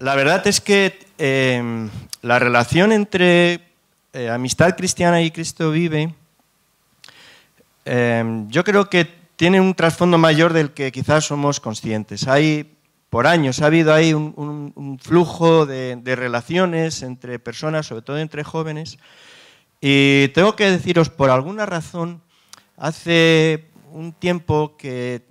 [0.00, 1.90] la verdad es que em,
[2.22, 3.60] la relación entre
[4.14, 6.14] eh, amistad cristiana y Cristo vive,
[7.84, 9.04] em, yo creo que
[9.36, 12.26] tiene un trasfondo mayor del que quizás somos conscientes.
[12.28, 12.74] Hay,
[13.10, 18.42] por años, ha habido ahí un, flujo de, de, relaciones entre personas, sobre todo entre
[18.42, 18.98] jóvenes,
[19.82, 22.22] y tengo que deciros, por alguna razón,
[22.78, 25.29] hace un tiempo que,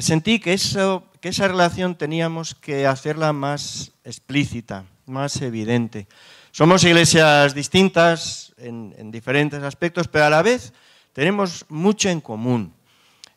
[0.00, 6.06] sentí que, eso, que esa relación teníamos que hacerla más explícita, más evidente.
[6.50, 10.72] Somos iglesias distintas en, diferentes aspectos, pero a la vez
[11.12, 12.74] tenemos mucho en común.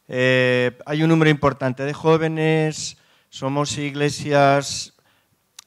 [0.08, 2.98] Eh, hay un número importante de jóvenes,
[3.30, 4.94] somos iglesias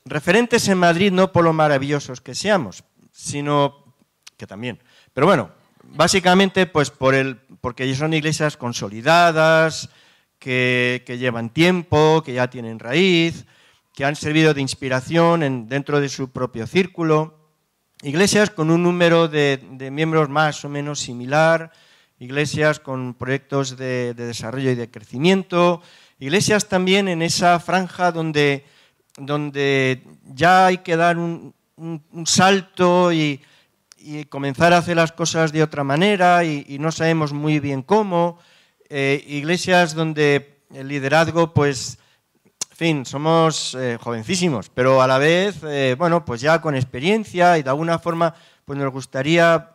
[0.05, 3.95] referentes en Madrid no por lo maravillosos que seamos, sino
[4.37, 4.79] que también.
[5.13, 5.51] Pero bueno,
[5.83, 9.89] básicamente pues por el, porque son iglesias consolidadas,
[10.45, 13.47] que, llevan tiempo, que ya tienen raíz,
[13.95, 17.39] que han servido de inspiración dentro de su propio círculo.
[18.03, 19.59] Iglesias con un número de,
[19.91, 21.73] miembros más o menos similar,
[22.19, 25.81] iglesias con proyectos de, desarrollo y de crecimiento,
[26.19, 28.67] iglesias también en esa franja donde,
[29.17, 31.55] donde ya hay que dar un
[32.27, 33.41] salto y,
[34.05, 38.39] y comenzar a hacer las cosas de otra manera y, no sabemos muy bien cómo.
[38.97, 41.99] Eh, iglesias donde el liderazgo, pues,
[42.71, 47.59] en fin, somos eh, jovencísimos, pero a la vez, eh, bueno, pues ya con experiencia
[47.59, 49.73] y de alguna forma, pues nos gustaría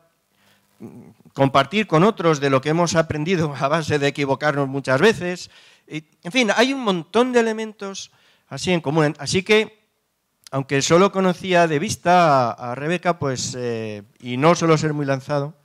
[1.34, 5.52] compartir con otros de lo que hemos aprendido a base de equivocarnos muchas veces.
[5.86, 8.11] Y, en fin, hay un montón de elementos
[8.48, 9.17] así en común.
[9.20, 9.83] Así que
[10.50, 15.56] aunque solo conocía de vista a, Rebeca, pues, eh, y no suelo ser muy lanzado,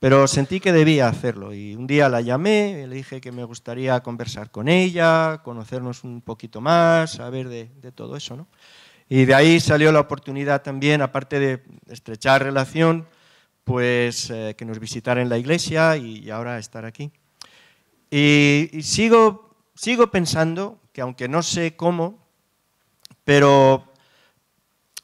[0.00, 1.54] pero sentí que debía hacerlo.
[1.54, 6.22] Y un día la llamé, le dije que me gustaría conversar con ella, conocernos un
[6.22, 8.36] poquito más, saber de, todo eso.
[8.36, 8.48] ¿no?
[9.08, 13.06] Y de ahí salió la oportunidad también, aparte de estrechar relación,
[13.62, 17.12] pues eh, que nos visitara en la iglesia y, ahora estar aquí.
[18.10, 22.26] Y, y sigo, sigo pensando que aunque no sé cómo,
[23.24, 23.84] pero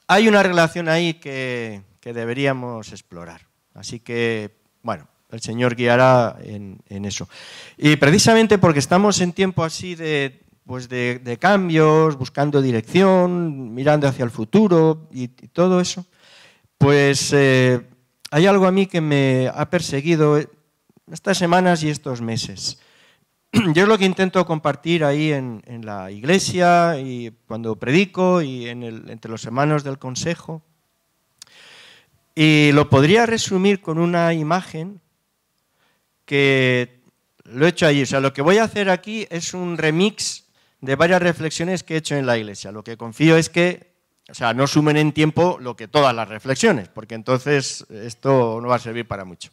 [0.09, 3.49] hay una relación ahí que, deberíamos explorar.
[3.75, 7.29] Así que, bueno, el Señor guiará en, eso.
[7.77, 14.25] Y precisamente porque estamos en tiempo así de, pues de, cambios, buscando dirección, mirando hacia
[14.25, 16.07] el futuro y, todo eso,
[16.79, 17.85] pues eh,
[18.31, 20.39] hay algo a mí que me ha perseguido
[21.11, 22.79] estas semanas y estos meses.
[23.75, 29.33] yo es lo que intento compartir ahí en, la iglesia y cuando predico y entre
[29.33, 30.63] los hermanos del consejo.
[32.39, 35.01] Y lo podría resumir con una imagen
[36.27, 37.01] que
[37.45, 38.03] lo he hecho allí.
[38.03, 40.45] O sea, lo que voy a hacer aquí es un remix
[40.83, 42.73] de varias reflexiones que he hecho en la iglesia.
[42.73, 43.95] Lo que confío es que,
[44.29, 48.69] o sea, no sumen en tiempo lo que todas las reflexiones, porque entonces esto no
[48.69, 49.51] va a servir para mucho.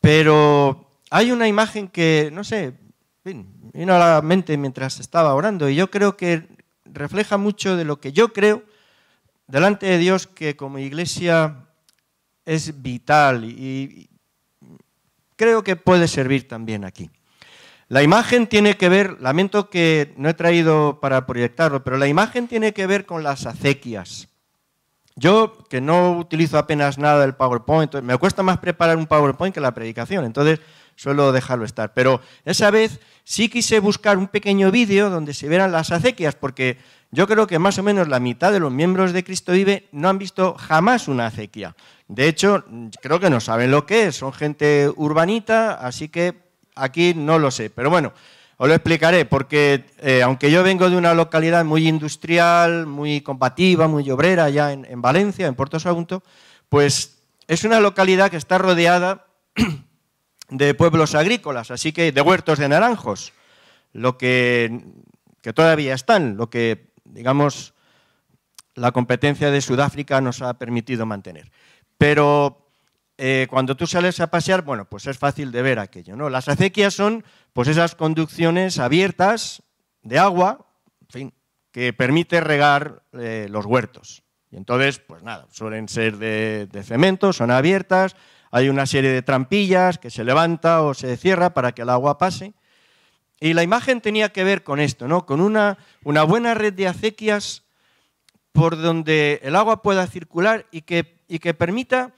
[0.00, 2.72] Pero hay una imagen que, no sé,
[3.24, 6.48] vino a la mente mientras estaba orando y yo creo que
[6.86, 8.62] refleja mucho de lo que yo creo
[9.46, 11.66] delante de Dios que como iglesia
[12.44, 14.08] es vital y
[15.36, 17.10] creo que puede servir también aquí.
[17.88, 22.48] La imagen tiene que ver, lamento que no he traído para proyectarlo, pero la imagen
[22.48, 24.28] tiene que ver con las acequias.
[25.14, 29.60] Yo, que no utilizo apenas nada del PowerPoint, me cuesta más preparar un PowerPoint que
[29.60, 30.24] la predicación.
[30.24, 30.60] Entonces,
[30.96, 31.94] suelo dejarlo estar.
[31.94, 36.78] Pero esa vez sí quise buscar un pequeño vídeo donde se vieran las acequias, porque
[37.10, 40.08] yo creo que más o menos la mitad de los miembros de Cristo Vive no
[40.08, 41.74] han visto jamás una acequia.
[42.08, 42.64] De hecho,
[43.00, 46.34] creo que no saben lo que es, son gente urbanita, así que
[46.74, 47.70] aquí no lo sé.
[47.70, 48.12] Pero bueno,
[48.58, 53.88] os lo explicaré, porque eh, aunque yo vengo de una localidad muy industrial, muy combativa,
[53.88, 56.22] muy obrera, en, en Valencia, en Puerto Sagunto,
[56.68, 57.18] pues
[57.48, 59.26] es una localidad que está rodeada
[60.48, 63.32] de pueblos agrícolas, así que de huertos de naranjos,
[63.92, 64.80] lo que,
[65.42, 66.86] que todavía están, lo que,
[67.16, 67.72] digamos,
[68.74, 71.50] la competencia de Sudáfrica nos ha permitido mantener.
[71.96, 72.68] Pero
[73.16, 76.28] eh, cuando tú sales a pasear, bueno, pues es fácil de ver aquello, ¿no?
[76.28, 77.24] Las acequias son,
[77.54, 79.62] pues esas conducciones abiertas
[80.02, 80.66] de agua,
[81.00, 81.34] en fin,
[81.72, 84.22] que permite regar eh, los huertos.
[84.50, 88.14] Y entonces, pues nada, suelen ser de cemento, son abiertas,
[88.50, 92.18] hay una serie de trampillas que se levanta o se cierra para que el agua
[92.18, 92.54] pase.
[93.40, 95.26] Y la imagen tenía que ver con esto, ¿no?
[95.26, 97.64] con una, una buena red de acequias
[98.52, 101.04] por donde el agua pueda circular y que,
[101.54, 102.14] permita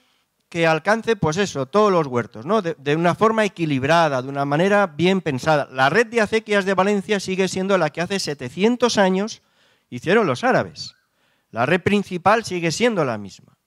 [0.49, 2.63] que alcance, pues eso, todos los huertos, ¿no?
[2.63, 5.69] De, de, una forma equilibrada, de una manera bien pensada.
[5.73, 9.43] La red de acequias de Valencia sigue siendo la que hace 700 años
[9.91, 10.95] hicieron los árabes.
[11.51, 13.59] La red principal sigue siendo la misma.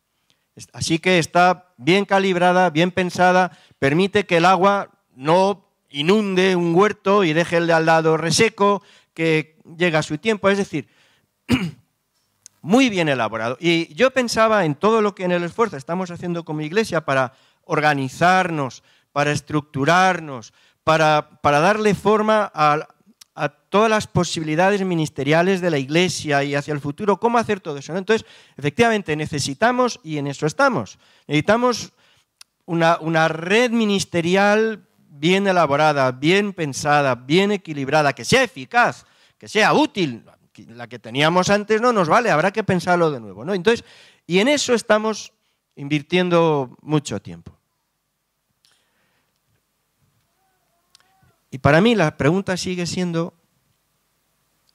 [0.73, 7.23] Así que está bien calibrada, bien pensada, permite que el agua no inunde un huerto
[7.23, 8.81] y deje el de al lado reseco,
[9.13, 10.49] que llega a su tiempo.
[10.49, 10.87] Es decir,
[12.61, 13.57] muy bien elaborado.
[13.59, 17.33] Y yo pensaba en todo lo que en el esfuerzo estamos haciendo como iglesia para
[17.63, 20.53] organizarnos, para estructurarnos,
[20.83, 22.87] para, para darle forma a,
[23.35, 27.77] a, todas las posibilidades ministeriales de la iglesia y hacia el futuro, cómo hacer todo
[27.77, 27.95] eso.
[27.95, 28.27] Entonces,
[28.57, 30.97] efectivamente, necesitamos, y en eso estamos,
[31.27, 31.93] necesitamos
[32.65, 39.05] una, una red ministerial bien elaborada, bien pensada, bien equilibrada, que sea eficaz,
[39.37, 40.25] que sea útil.
[40.69, 43.41] La que teníamos antes no nos vale, habrá que pensarlo de nuevo.
[43.53, 43.85] Entonces,
[44.25, 45.33] y en eso estamos
[45.75, 47.57] invirtiendo mucho tiempo.
[51.49, 53.33] Y para mí la pregunta sigue siendo,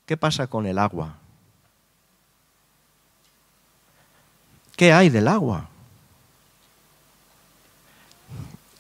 [0.05, 1.19] ¿qué pasa con el agua?
[4.77, 5.71] ¿Qué hay del agua?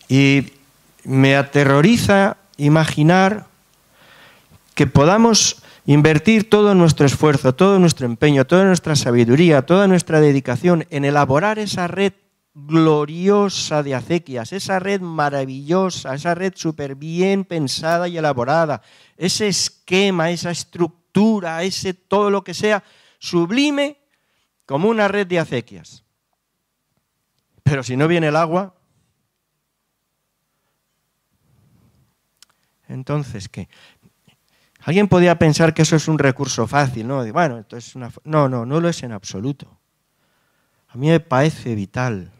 [0.08, 0.52] Y
[1.06, 3.46] me aterroriza imaginar
[4.74, 10.84] que podamos invertir todo nuestro esfuerzo, todo nuestro empeño, toda nuestra sabiduría, toda nuestra dedicación
[10.90, 12.12] en elaborar esa red
[12.54, 18.82] gloriosa de acequias, esa red maravillosa, esa red súper bien pensada y elaborada,
[19.16, 22.82] ese esquema, esa estructura, ese todo lo que sea
[23.20, 23.98] sublime
[24.64, 26.02] como una red de acequias.
[27.62, 28.75] Pero si no viene el agua,
[32.96, 33.68] entonces, ¿qué?
[34.80, 37.24] Alguien podría pensar que eso es un recurso fácil, ¿no?
[37.32, 38.10] Bueno, esto es una...
[38.24, 39.78] No, no, no lo es en absoluto.
[40.88, 42.32] A mí me parece vital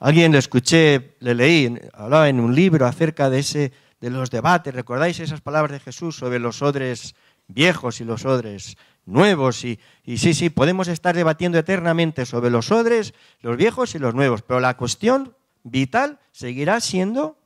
[0.00, 3.70] Alguien le escuché, le leí, hablaba en un libro acerca de, ese,
[4.00, 4.74] de los debates.
[4.74, 7.14] ¿Recordáis esas palabras de Jesús sobre los odres
[7.48, 9.62] viejos y los odres nuevos?
[9.62, 9.78] Y
[10.16, 13.12] sí, sí, podemos estar debatiendo eternamente sobre los odres,
[13.42, 17.36] los viejos y los nuevos, pero la cuestión vital seguirá siendo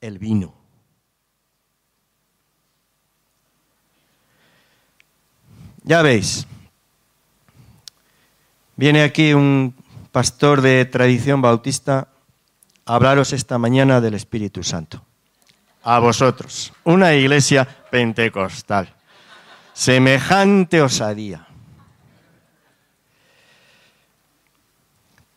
[0.00, 0.63] el vino.
[5.86, 6.46] Ya veis,
[8.74, 9.74] viene aquí un
[10.12, 12.08] pastor de tradición bautista,
[12.86, 15.04] hablaros esta mañana del Espíritu Santo.
[15.82, 18.94] A vosotros, una iglesia pentecostal.
[19.74, 21.46] Semejante osadía.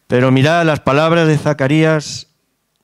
[0.07, 2.27] Pero mirad, las palabras de Zacarías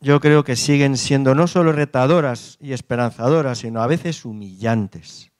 [0.01, 5.32] yo creo que siguen siendo no solo retadoras y esperanzadoras, sino a veces humillantes.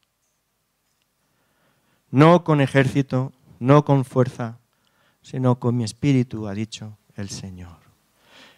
[2.14, 4.60] No con ejército, no con fuerza,
[5.24, 7.78] sino con mi espíritu, ha dicho el Señor.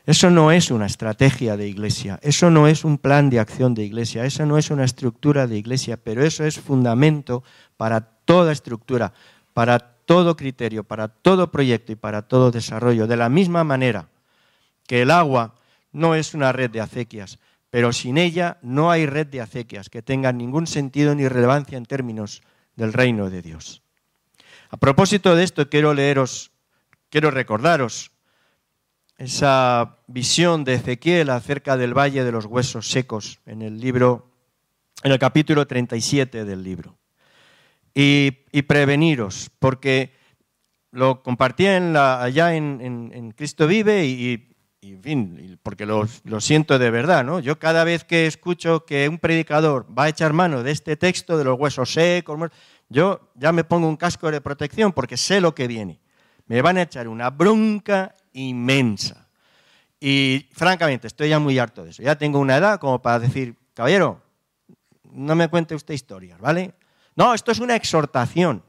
[0.05, 3.85] Eso no es una estrategia de iglesia, eso no es un plan de acción de
[3.85, 7.45] iglesia, eso no es una estructura de iglesia, pero eso es fundamento
[7.77, 9.13] para toda estructura,
[9.53, 13.07] para todo criterio, para todo proyecto y para todo desarrollo.
[13.07, 14.09] De la misma manera
[14.85, 15.55] que el agua
[15.93, 20.01] no es una red de acequias, pero sin ella no hay red de acequias que
[20.01, 22.41] tenga ningún sentido ni relevancia en términos
[22.75, 23.81] del reino de Dios.
[24.69, 26.51] A propósito de esto, quiero leeros
[27.15, 28.11] quiero recordaros
[29.17, 34.33] esa visión de Ezequiel acerca del valle de los huesos secos en el libro,
[35.01, 36.97] en el capítulo 37 del libro.
[37.93, 38.31] Y,
[38.63, 40.11] preveniros, porque
[40.91, 44.49] lo compartí allá en, Cristo Vive y,
[44.93, 47.39] en fin, porque lo, lo, siento de verdad, ¿no?
[47.39, 51.37] Yo cada vez que escucho que un predicador va a echar mano de este texto
[51.37, 52.51] de los huesos secos,
[52.89, 55.99] yo ya me pongo un casco de protección porque sé lo que viene
[56.47, 59.27] me van a echar una bronca inmensa.
[59.99, 62.03] Y francamente, estoy ya muy harto de eso.
[62.03, 64.21] Ya tengo una edad como para decir, caballero,
[65.11, 66.73] no me cuente usted historias, ¿vale?
[67.15, 68.63] No, esto es una exhortación.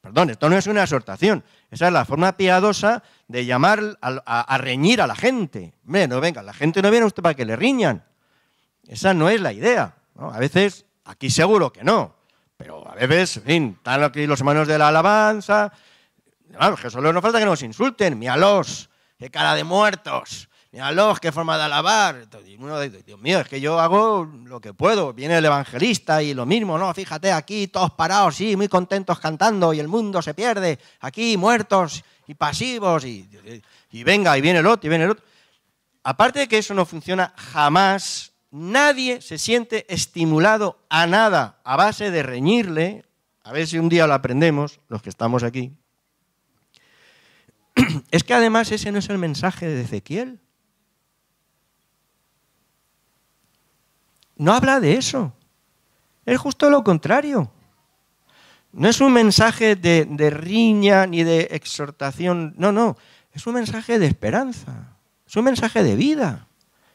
[0.00, 1.44] Perdón, esto no es una exhortación.
[1.70, 5.74] Esa es la forma piadosa de llamar a, reñir a la gente.
[5.84, 8.04] Hombre, no venga, la gente no viene a usted para que le riñan.
[8.86, 9.94] Esa no es la idea.
[10.18, 12.16] A veces, aquí seguro que no.
[12.56, 15.72] Pero a veces, en fin, están aquí los hermanos de la alabanza,
[16.52, 18.18] Claro, que solo nos falta que nos insulten.
[18.18, 20.48] Míralos, qué cara de muertos.
[20.70, 22.28] Míralos, qué forma de alabar.
[23.06, 25.14] Dios mío, es que yo hago lo que puedo.
[25.14, 26.92] Viene el evangelista y lo mismo, ¿no?
[26.92, 30.78] Fíjate aquí, todos parados, sí, muy contentos cantando y el mundo se pierde.
[31.00, 33.04] Aquí, muertos y pasivos.
[33.06, 33.28] Y,
[33.90, 35.24] y venga, y viene el otro, y viene el otro.
[36.02, 42.10] Aparte de que eso no funciona jamás, nadie se siente estimulado a nada a base
[42.10, 43.04] de reñirle.
[43.42, 45.72] A ver si un día lo aprendemos, los que estamos aquí
[48.10, 50.40] es que además ese no es el mensaje de Ezequiel.
[54.38, 55.32] No habla de eso.
[56.24, 57.50] Es justo lo contrario.
[58.72, 62.96] No es un mensaje de, riña ni de exhortación, no, no,
[63.32, 66.46] es un mensaje de esperanza, es un mensaje de vida,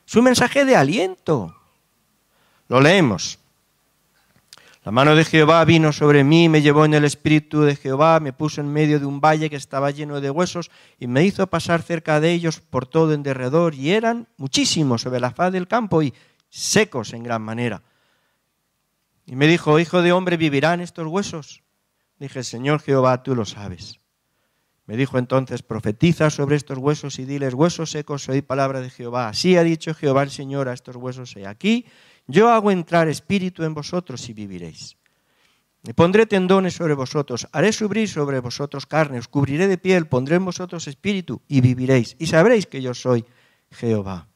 [0.08, 1.56] es un mensaje de aliento.
[2.70, 3.40] Lo leemos.
[4.86, 8.34] La mano de Jehová vino sobre mí, me llevó en el espíritu de Jehová, me
[8.34, 10.70] puso en medio de un valle que estaba lleno de huesos
[11.00, 15.22] y me hizo pasar cerca de ellos por todo en derredor y eran muchísimos sobre
[15.22, 16.14] la faz del campo y
[16.54, 17.82] secos en gran manera.
[19.26, 21.64] Y me dijo, hijo de hombre, ¿vivirán estos huesos?
[22.20, 24.00] Dije, Señor Jehová, tú lo sabes.
[24.86, 29.30] Me dijo entonces, profetiza sobre estos huesos y diles, huesos secos, oí palabra de Jehová.
[29.30, 31.86] Así ha dicho Jehová el Señor a estos huesos, he aquí
[32.28, 34.96] yo hago entrar espíritu en vosotros y viviréis.
[35.82, 40.36] Me pondré tendones sobre vosotros, haré subir sobre vosotros carne, os cubriré de piel, pondré
[40.36, 42.16] en vosotros espíritu y viviréis.
[42.20, 43.26] Y sabréis que yo soy
[43.72, 44.30] Jehová.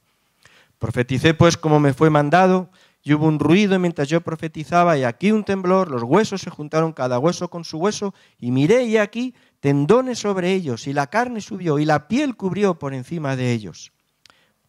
[0.80, 2.70] Profeticé pues como me fue mandado,
[3.04, 6.92] y hubo un ruido mientras yo profetizaba, y aquí un temblor, los huesos se juntaron
[6.92, 11.42] cada hueso con su hueso, y miré y aquí tendones sobre ellos, y la carne
[11.42, 13.94] subió, y la piel cubrió por encima de ellos.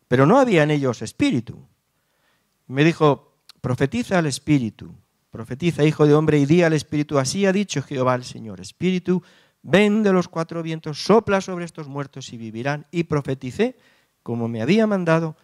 [0.06, 1.66] Pero no había en ellos espíritu.
[2.68, 4.94] Me dijo, profetiza al Espíritu,
[5.30, 9.22] profetiza, hijo de hombre, y di al Espíritu, así ha dicho Jehová el Señor, Espíritu,
[9.62, 12.86] ven de los cuatro vientos, sopla sobre estos muertos y vivirán.
[12.90, 13.76] Y profeticé,
[14.22, 15.36] como me había mandado,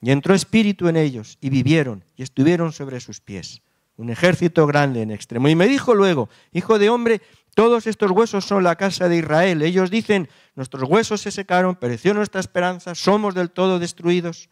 [0.00, 3.62] y entró Espíritu en ellos, y vivieron, y estuvieron sobre sus pies.
[3.96, 5.48] Un ejército grande en extremo.
[5.48, 7.20] Y me dijo luego, hijo de hombre,
[7.54, 9.60] todos estos huesos son la casa de Israel.
[9.60, 14.48] Ellos dicen, nuestros huesos se secaron, pereció nuestra esperanza, somos del todo destruidos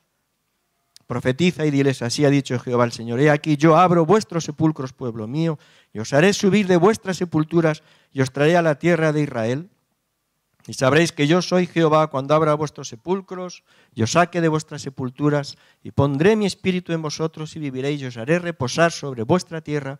[1.08, 4.92] profetiza y diles, así ha dicho Jehová el Señor, he aquí yo abro vuestros sepulcros,
[4.92, 5.58] pueblo mío,
[5.94, 9.70] y os haré subir de vuestras sepulturas y os traeré a la tierra de Israel.
[10.68, 14.82] Y sabréis que yo soy Jehová cuando abra vuestros sepulcros y os saque de vuestras
[14.82, 19.62] sepulturas y pondré mi espíritu en vosotros y viviréis y os haré reposar sobre vuestra
[19.62, 19.98] tierra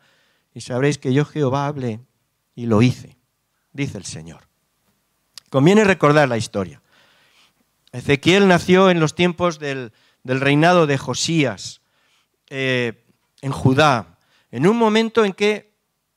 [0.52, 2.00] y sabréis que yo Jehová hablé
[2.54, 3.16] y lo hice,
[3.72, 4.46] dice el Señor.
[5.48, 6.82] Conviene recordar la historia.
[7.90, 9.90] Ezequiel nació en los tiempos del,
[10.22, 11.80] reinado de Josías
[12.50, 13.06] eh,
[13.40, 14.18] en Judá,
[14.50, 15.72] en un momento en que,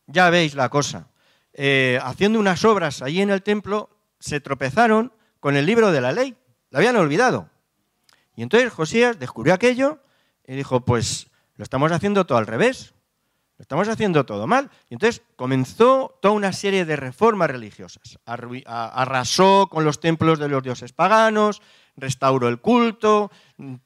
[0.08, 1.08] ya veis la cosa,
[1.53, 3.89] eh, haciendo unas obras allí en el templo,
[4.22, 5.12] se tropezaron
[5.42, 6.38] con el libro de la ley,
[6.70, 7.50] lo habían olvidado.
[8.36, 10.00] Y entonces Josías descubrió aquello
[10.48, 12.94] y dijo, pues lo estamos haciendo todo al revés,
[13.58, 14.70] lo estamos haciendo todo mal.
[14.90, 18.20] Y entonces comenzó toda una serie de reformas religiosas.
[18.25, 21.62] Arrasó con los templos de los dioses paganos,
[21.98, 23.32] restauró el culto,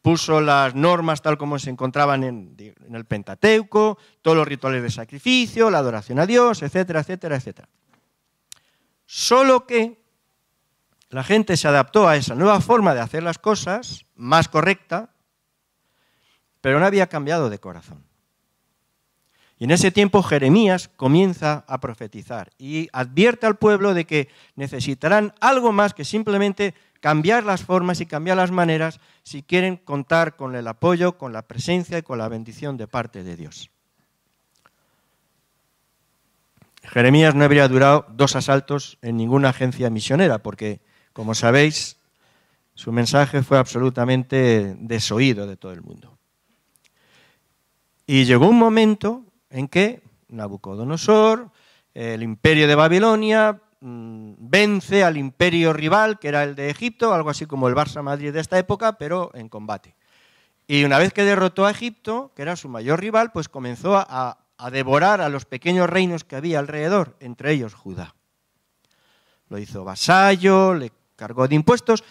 [0.01, 2.55] puso las normas tal como se encontraban en,
[2.93, 7.69] el Pentateuco, todos los rituales de sacrificio, la adoración a Dios, etcétera, etcétera, etcétera.
[9.05, 10.04] Solo que
[11.09, 15.09] la gente se adaptó a esa nueva forma de hacer las cosas, más correcta,
[16.61, 18.03] pero no había cambiado de corazón.
[19.57, 25.33] Y en ese tiempo Jeremías comienza a profetizar y advierte al pueblo de que necesitarán
[25.39, 30.55] algo más que simplemente cambiar las formas y cambiar las maneras si quieren contar con
[30.55, 33.69] el apoyo, con la presencia y con la bendición de parte de Dios.
[36.83, 40.81] Jeremías no habría durado dos asaltos en ninguna agencia misionera, porque,
[41.15, 41.97] como sabéis,
[42.75, 46.19] su mensaje fue absolutamente desoído de todo el mundo.
[48.05, 51.49] Y llegó un momento en que Nabucodonosor,
[51.95, 57.29] el imperio de Babilonia, Mm, vence al imperio rival, que era el de Egipto, algo
[57.29, 59.95] así como el Barça Madrid de esta época, pero en combate.
[60.65, 64.39] Y una vez que derrotó a Egipto, que era su mayor rival, pues comenzó a,
[64.57, 68.15] a devorar a los pequeños reinos que había alrededor, entre ellos Judá.
[69.49, 72.03] Lo hizo vasallo, le cargó de impuestos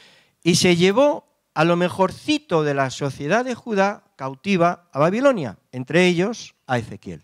[0.42, 6.06] y se llevó a lo mejorcito de la sociedad de Judá cautiva a Babilonia, entre
[6.06, 7.23] ellos a Ezequiel.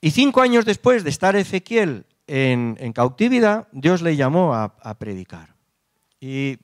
[0.00, 5.54] Y cinco años después de estar Ezequiel en, cautividad, Dios le llamó a, predicar.
[6.20, 6.58] Y,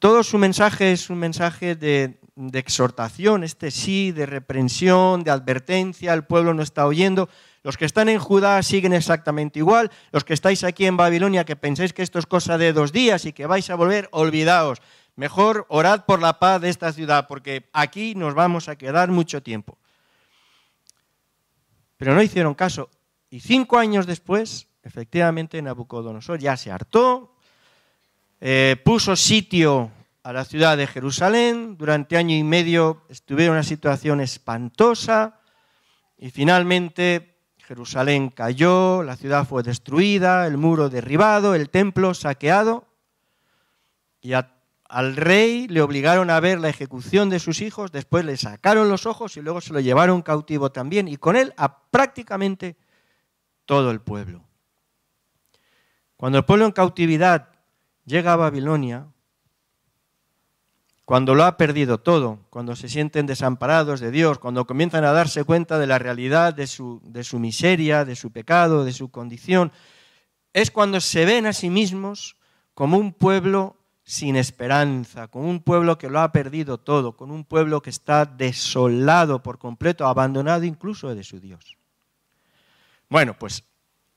[0.00, 2.18] todo su mensaje es un mensaje de,
[2.52, 7.28] exhortación, este sí, de reprensión, de advertencia, el pueblo no está oyendo.
[7.64, 9.90] Los que están en Judá siguen exactamente igual.
[10.12, 13.24] Los que estáis aquí en Babilonia, que pensáis que esto es cosa de dos días
[13.24, 14.82] y que vais a volver, olvidaos.
[15.16, 19.42] Mejor orad por la paz de esta ciudad, porque aquí nos vamos a quedar mucho
[19.42, 19.78] tiempo.
[21.96, 22.90] Pero no hicieron caso.
[23.30, 27.34] Y cinco años después, efectivamente, Nabucodonosor ya se hartó,
[28.42, 29.90] eh, puso sitio
[30.22, 35.40] a la ciudad de Jerusalén, durante año y medio estuvieron en una situación espantosa
[36.18, 37.33] y finalmente
[37.66, 42.86] Jerusalén cayó, la ciudad fue destruida, el muro derribado, el templo saqueado
[44.20, 48.88] y al rey le obligaron a ver la ejecución de sus hijos, después le sacaron
[48.88, 52.76] los ojos y luego se lo llevaron cautivo también y con él a prácticamente
[53.64, 54.44] todo el pueblo.
[56.16, 57.48] Cuando el pueblo en cautividad
[58.04, 59.06] llega a Babilonia,
[61.04, 65.44] cuando lo ha perdido todo, cuando se sienten desamparados de Dios, cuando comienzan a darse
[65.44, 69.70] cuenta de la realidad de su, de su miseria, de su pecado, de su condición,
[70.54, 72.36] es cuando se ven a sí mismos
[72.74, 77.44] como un pueblo sin esperanza, como un pueblo que lo ha perdido todo, con un
[77.44, 81.76] pueblo que está desolado por completo, abandonado incluso de su Dios.
[83.08, 83.64] Bueno, pues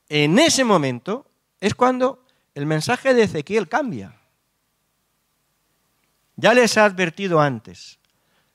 [0.08, 1.26] en ese momento
[1.60, 4.17] es cuando el mensaje de Ezequiel cambia.
[6.40, 7.98] Ya les ha advertido antes,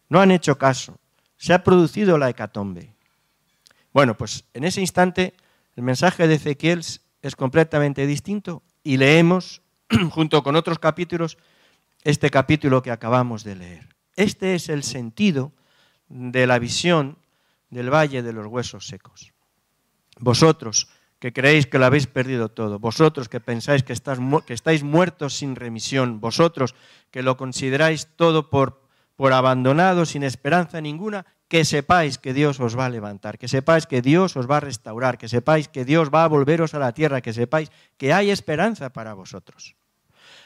[0.07, 0.99] no han hecho caso,
[1.35, 2.95] se ha producido la hecatombe.
[3.91, 5.33] Bueno, pues en ese instante
[5.75, 6.79] el mensaje de Ezequiel
[7.21, 9.61] es completamente distinto y leemos,
[10.11, 11.37] junto con otros capítulos,
[12.05, 13.89] este capítulo que acabamos de leer.
[14.15, 15.51] Este es el sentido
[16.07, 17.17] de la visión
[17.69, 19.33] del valle de los huesos secos.
[20.19, 20.87] Vosotros,
[21.23, 26.19] que creéis que lo habéis perdido todo, vosotros que pensáis que, estáis muertos sin remisión,
[26.19, 26.75] vosotros
[27.11, 28.83] que lo consideráis todo por,
[29.15, 33.87] por abandonado, sin esperanza ninguna, que sepáis que Dios os va a levantar, que sepáis
[33.87, 36.91] que Dios os va a restaurar, que sepáis que Dios va a volveros a la
[36.91, 39.77] tierra, que sepáis que hay esperanza para vosotros.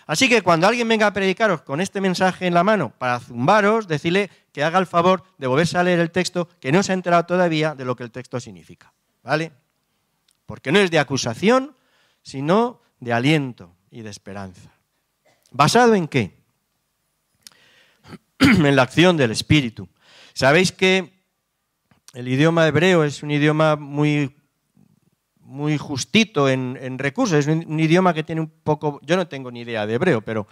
[0.05, 3.87] Así que cuando alguien venga a predicaros con este mensaje en la mano para zumbaros,
[3.87, 6.93] decirle que haga el favor de volverse a leer el texto, que no se ha
[6.93, 8.93] enterado todavía de lo que el texto significa.
[9.23, 9.51] ¿Vale?
[10.47, 11.75] Porque no es de acusación,
[12.23, 14.71] sino de aliento y de esperanza.
[15.51, 16.35] ¿Basado en qué?
[18.39, 19.87] en la acción del Espíritu.
[20.33, 21.13] Sabéis que
[22.13, 24.35] el idioma hebreo es un idioma muy,
[25.41, 29.61] muy justito en, recursos, es un, idioma que tiene un poco, yo no tengo ni
[29.61, 30.47] idea de hebreo, pero,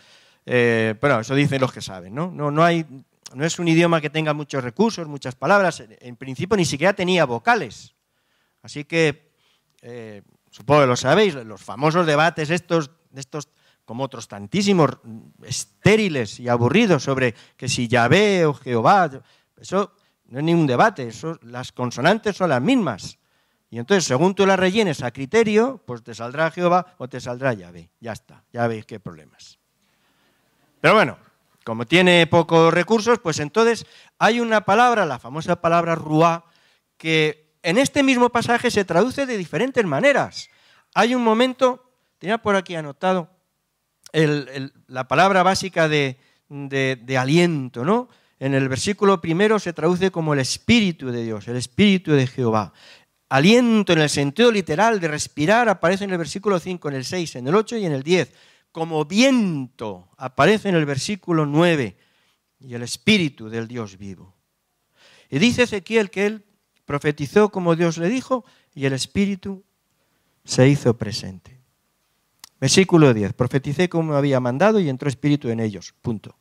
[0.45, 2.29] eh, eso dicen los que saben, ¿no?
[2.31, 2.85] No, no, hay,
[3.33, 7.25] no es un idioma que tenga muchos recursos, muchas palabras, en principio ni siquiera tenía
[7.25, 7.95] vocales.
[8.61, 9.24] Así que
[9.87, 13.49] eh, supongo que lo sabéis, los famosos debates estos, estos
[13.85, 14.97] como otros tantísimos,
[15.43, 19.11] estériles y aburridos sobre que si Yahvé o Jehová,
[19.61, 19.93] eso
[20.25, 23.19] no es ningún debate, eso, las consonantes son las mismas.
[23.69, 27.53] Y entonces, según tú las rellenes a criterio, pues te saldrá Jehová o te saldrá
[27.53, 27.91] Yahvé.
[27.99, 29.59] Ya está, ya veis qué problemas.
[30.81, 31.19] Pero bueno,
[31.63, 33.85] como tiene pocos recursos, pues entonces
[34.17, 36.45] hay una palabra, la famosa palabra ruá,
[36.97, 40.49] que en este mismo pasaje se traduce de diferentes maneras.
[40.93, 41.83] Hay un momento,
[42.19, 43.27] tenía por aquí anotado
[44.13, 46.19] la palabra básica de,
[47.17, 48.07] aliento, ¿no?
[48.37, 52.71] En el versículo primero se traduce como el Espíritu de Dios, el Espíritu de Jehová.
[53.29, 57.35] Aliento en el sentido literal de respirar aparece en el versículo 5, en el 6,
[57.37, 58.31] en el 8 y en el 10.
[58.71, 61.97] Como viento aparece en el versículo 9
[62.59, 64.35] y el Espíritu del Dios vivo.
[65.31, 66.45] Y dice Ezequiel que él
[66.85, 69.63] profetizó como Dios le dijo y el Espíritu
[70.43, 71.59] se hizo presente.
[72.59, 73.33] Versículo 10.
[73.33, 75.93] Profeticé como había mandado y entró Espíritu en ellos.
[76.01, 76.35] Punto.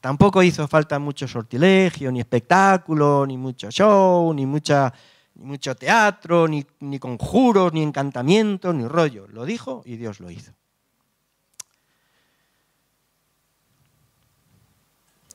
[0.00, 4.92] Tampoco hizo falta mucho sortilegio, ni espectáculo, ni mucho show, ni, mucha,
[5.34, 9.26] mucho teatro, ni, ni conjuros, ni encantamientos, ni rollo.
[9.28, 10.52] Lo dijo y Dios lo hizo.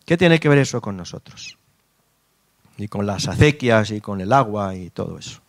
[0.06, 1.61] ¿Qué tiene que ver eso con nosotros?
[2.78, 5.40] Y con las acequias y con el agua y todo eso.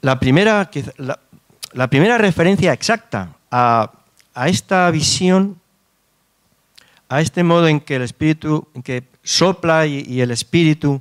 [0.00, 0.70] La primera,
[1.72, 3.90] la, primera referencia exacta a,
[4.46, 5.60] esta visión,
[7.08, 11.00] a este modo en que el Espíritu, en que sopla y, el Espíritu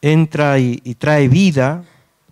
[0.00, 1.84] entra y, trae vida,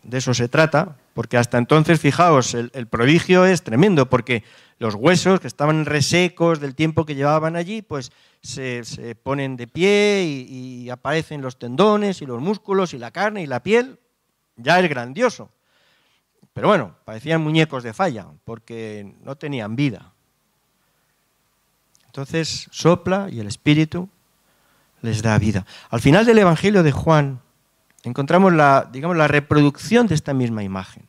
[0.03, 4.45] de eso se trata, porque hasta entonces, fijaos, el, el, prodigio es tremendo, porque
[4.79, 8.13] los huesos que estaban resecos del tiempo que llevaban allí, pues
[8.45, 13.47] se, ponen de pie y, aparecen los tendones y los músculos y la carne y
[13.47, 13.99] la piel,
[14.57, 15.51] ya es grandioso.
[16.53, 20.13] Pero bueno, parecían muñecos de falla, porque no tenían vida.
[22.07, 24.09] Entonces sopla y el Espíritu
[25.01, 25.67] les da vida.
[25.91, 27.41] Al final del Evangelio de Juan
[28.05, 31.09] encontramos la, digamos, la reproducción de esta misma imagen.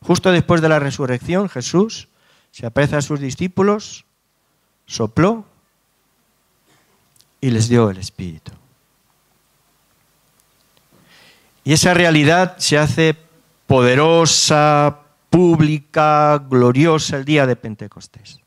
[0.00, 2.08] Justo después de la resurrección, Jesús
[2.50, 4.04] se aparece a sus discípulos,
[4.84, 5.46] sopló
[7.40, 8.52] y les dio el Espíritu.
[11.64, 13.16] Y esa realidad se hace
[13.66, 18.40] poderosa, pública, gloriosa el día de Pentecostés.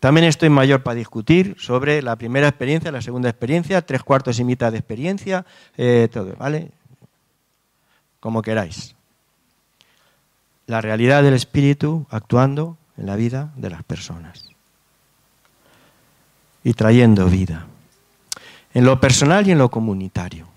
[0.00, 4.44] También estoy mayor para discutir sobre la primera experiencia, la segunda experiencia, tres cuartos y
[4.44, 5.46] mitad de experiencia,
[5.78, 6.72] eh, todo, ¿vale?
[8.20, 8.94] Como queráis.
[10.66, 14.53] La realidad del Espíritu actuando en la vida de las personas
[16.64, 17.66] y trayendo vida,
[18.72, 20.48] en lo personal y en lo comunitario.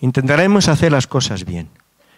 [0.00, 1.68] Intentaremos hacer las cosas bien.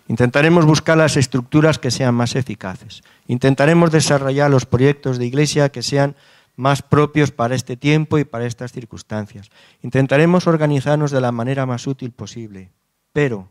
[0.08, 3.02] Intentaremos buscar las estructuras que sean más eficaces.
[3.26, 6.14] Intentaremos desarrollar los proyectos de iglesia que sean
[6.54, 9.50] más propios para este tiempo y para estas circunstancias.
[9.82, 12.70] Intentaremos organizarnos de la manera más útil posible,
[13.12, 13.48] pero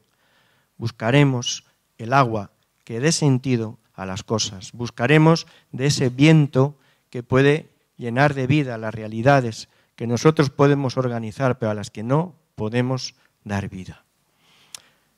[0.77, 1.65] buscaremos
[1.97, 2.51] el agua
[2.83, 4.71] que dé sentido a las cosas.
[4.73, 6.75] Buscaremos de ese viento
[7.09, 12.03] que puede llenar de vida las realidades que nosotros podemos organizar, pero a las que
[12.03, 14.03] no podemos dar vida.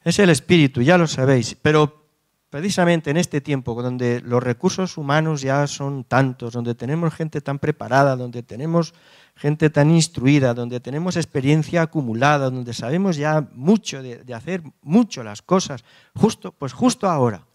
[0.03, 2.07] Es el espíritu, ya lo sabéis, pero
[2.49, 7.59] precisamente en este tiempo donde los recursos humanos ya son tantos, donde tenemos gente tan
[7.59, 8.93] preparada, donde tenemos
[9.35, 15.41] gente tan instruida, donde tenemos experiencia acumulada, donde sabemos ya mucho de, hacer mucho las
[15.41, 15.83] cosas,
[16.15, 17.45] justo, pues justo ahora,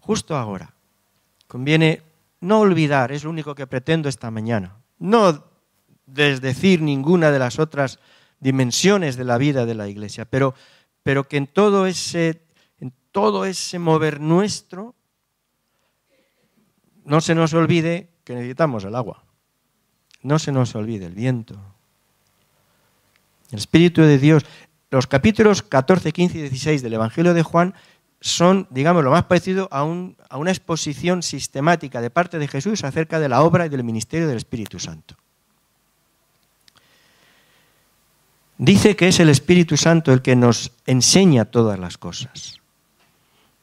[0.00, 0.74] justo ahora,
[1.46, 2.02] conviene
[2.40, 5.44] no olvidar, es lo único que pretendo esta mañana, no
[6.06, 7.98] desdecir ninguna de las otras
[8.40, 10.54] dimensiones de la vida de la iglesia, pero
[11.02, 12.42] pero que en todo ese,
[12.78, 14.94] en todo ese mover nuestro
[17.04, 19.24] no se nos olvide que necesitamos el agua.
[20.22, 21.58] No se nos olvide el viento.
[23.50, 24.44] El Espíritu de Dios.
[24.90, 27.74] Los capítulos 14, 15 y 16 del Evangelio de Juan
[28.20, 33.28] son, digamos, lo más parecido a, una exposición sistemática de parte de Jesús acerca de
[33.28, 35.16] la obra y del ministerio del Espíritu Santo.
[38.58, 42.60] Dice que es el Espíritu Santo el que nos enseña todas las cosas.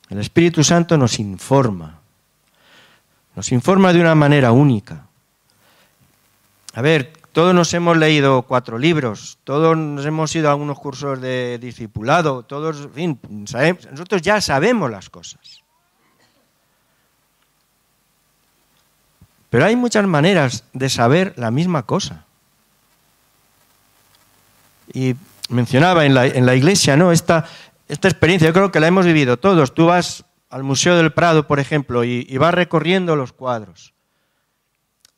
[0.09, 1.99] El Espíritu Santo nos informa.
[3.35, 5.05] Nos informa de una manera única.
[6.73, 11.21] A ver, todos nos hemos leído cuatro libros, todos nos hemos ido a algunos cursos
[11.21, 13.19] de discipulado, todos, en fin,
[13.91, 15.61] nosotros ya sabemos las cosas.
[19.51, 22.25] Pero hay muchas maneras de saber la misma cosa.
[24.91, 25.13] Y
[25.49, 27.11] mencionaba en la, iglesia, ¿no?
[27.11, 27.45] Esta
[27.87, 29.75] experiencia, yo creo que la hemos vivido todos.
[29.75, 33.93] Tú vas al Museo del Prado, por ejemplo, y, vas recorriendo los cuadros.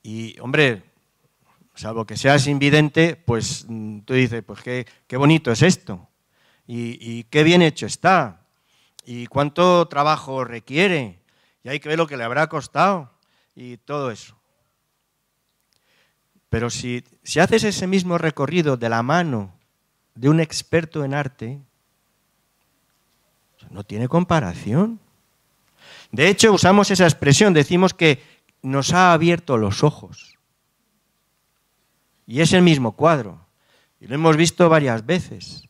[0.03, 0.88] Y, hombre,
[1.79, 4.85] salvo que seas invidente, pues mm, tú dices, pues qué,
[5.17, 6.09] bonito es esto.
[6.67, 8.41] Y, qué bien hecho está.
[9.05, 11.19] Y cuánto trabajo requiere.
[11.63, 13.11] Y hay que ver lo que le habrá costado.
[13.55, 14.35] Y todo eso.
[16.49, 19.55] Pero si, si haces ese mismo recorrido de la mano
[20.13, 21.59] de un experto en arte
[23.71, 24.99] no tiene comparación.
[26.11, 28.21] De hecho, usamos esa expresión, decimos que
[28.61, 30.38] nos ha abierto los ojos.
[32.29, 33.45] Y es el mismo cuadro.
[33.99, 35.67] Y lo hemos visto varias veces.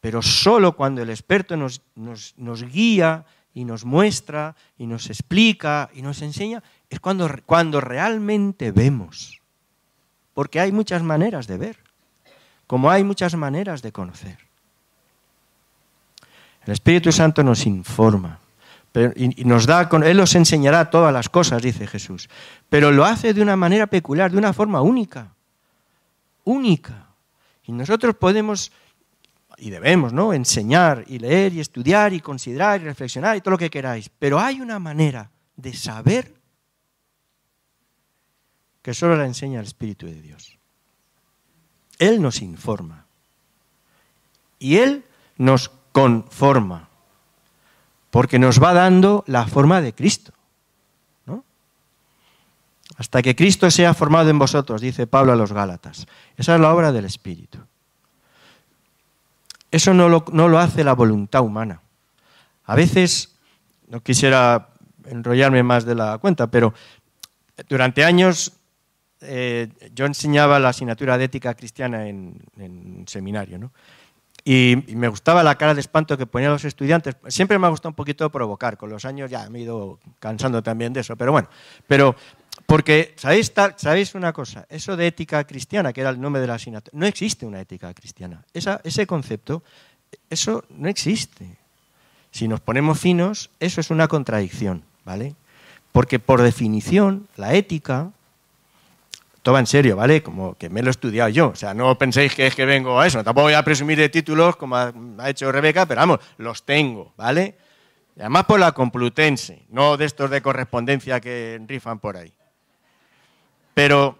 [0.00, 6.02] Pero solo cuando el experto nos, nos, guía y nos muestra y nos explica y
[6.02, 9.40] nos enseña, es cuando, cuando realmente vemos.
[10.34, 11.84] Porque hay muchas maneras de ver
[12.66, 14.38] como hay muchas maneras de conocer.
[16.66, 18.40] El Espíritu Santo nos informa
[19.16, 22.28] y nos da, Él os enseñará todas las cosas, dice Jesús,
[22.68, 25.33] pero lo hace de una manera peculiar, de una forma única,
[26.44, 27.08] única.
[27.64, 28.70] Y nosotros podemos
[29.56, 30.32] y debemos, ¿no?
[30.32, 34.38] Enseñar y leer y estudiar y considerar y reflexionar y todo lo que queráis, pero
[34.38, 36.34] hay una manera de saber
[38.82, 40.58] que solo la enseña el Espíritu de Dios.
[41.98, 43.06] Él nos informa.
[44.58, 45.04] Y Él
[45.38, 46.90] nos conforma.
[48.10, 50.33] Porque nos va dando la forma de Cristo.
[52.96, 56.06] Hasta que Cristo sea formado en vosotros, dice Pablo a los Gálatas.
[56.36, 57.58] Esa es la obra del Espíritu.
[59.74, 61.80] Eso no lo, hace la voluntad humana.
[62.66, 63.34] A veces,
[63.88, 64.68] no quisiera
[65.06, 66.72] enrollarme más de la cuenta, pero
[67.68, 68.52] durante años
[69.20, 73.72] eh, yo enseñaba la asignatura de ética cristiana en, seminario, ¿no?
[74.44, 77.16] Y, me gustaba la cara de espanto que ponían los estudiantes.
[77.26, 80.62] Siempre me ha gustado un poquito provocar, con los años ya me he ido cansando
[80.62, 81.48] también de eso, pero bueno,
[81.88, 82.14] pero
[82.66, 84.66] porque, ¿sabéis, ¿sabéis una cosa?
[84.68, 87.92] Eso de ética cristiana, que era el nombre de la asignatura, no existe una ética
[87.94, 88.44] cristiana.
[88.52, 89.62] ese concepto,
[90.30, 91.58] eso no existe.
[92.30, 95.34] Si nos ponemos finos, eso es una contradicción, ¿vale?
[95.92, 98.10] Porque por definición, la ética
[99.44, 100.22] todo en serio, ¿vale?
[100.22, 101.48] Como que me lo he estudiado yo.
[101.48, 103.22] O sea, no penséis que es que vengo a eso.
[103.22, 104.90] Tampoco voy a presumir de títulos como ha,
[105.26, 107.54] hecho Rebeca, pero vamos, los tengo, ¿vale?
[108.16, 112.32] Y además por la Complutense, no de estos de correspondencia que rifan por ahí.
[113.74, 114.18] Pero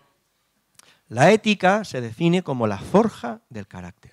[1.09, 4.13] la ética se define como la forja del carácter.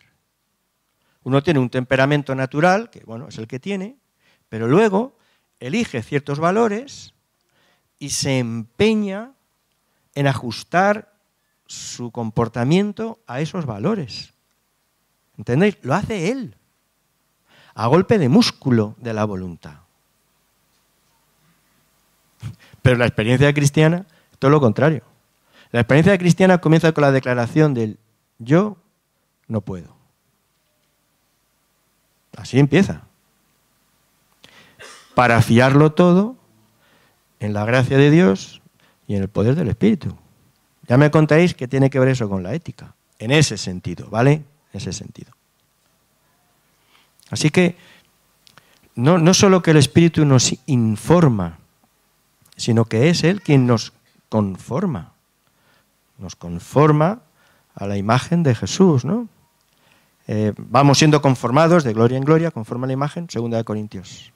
[1.24, 3.98] Uno tiene un temperamento natural, que bueno, es el que tiene,
[4.50, 5.18] pero luego
[5.60, 7.14] elige ciertos valores
[8.00, 9.32] y se empeña
[10.16, 11.14] en ajustar
[11.68, 14.34] su comportamiento a esos valores.
[15.38, 15.78] ¿Entendéis?
[15.82, 16.56] Lo hace Él.
[17.74, 19.76] a golpe de músculo de la voluntad.
[22.82, 25.11] Pero la experiencia cristiana es todo lo contrario.
[25.72, 27.98] La experiencia cristiana comienza con la declaración del
[28.40, 28.78] yo
[29.48, 29.96] no puedo.
[32.36, 33.04] Así empieza.
[35.16, 36.36] Para fiarlo todo
[37.40, 38.62] en la gracia de Dios
[39.08, 40.18] y en el poder del Espíritu.
[40.88, 42.96] Ya me contáis que tiene que ver eso con la ética.
[43.20, 44.34] En ese sentido, ¿vale?
[44.34, 45.32] En ese sentido.
[47.30, 47.76] Así que
[48.96, 51.60] no, no solo que el Espíritu nos informa,
[52.58, 53.94] sino que es Él quien nos
[54.30, 55.11] conforma.
[56.22, 57.20] Nos conforma
[57.76, 59.28] a la imagen de Jesús, ¿no?
[60.28, 64.32] Eh, vamos siendo conformados de gloria en gloria, conforme a la imagen, segunda de Corintios.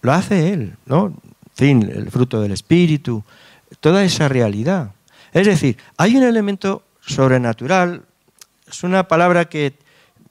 [0.00, 1.12] Lo hace Él, ¿no?
[1.54, 3.24] Fin, el fruto del Espíritu,
[3.80, 4.92] toda esa realidad.
[5.32, 8.04] Es decir, hay un elemento sobrenatural,
[8.66, 9.76] es una palabra que